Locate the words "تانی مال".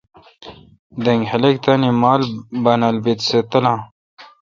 1.63-2.21